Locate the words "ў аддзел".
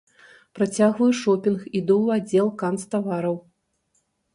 2.03-2.47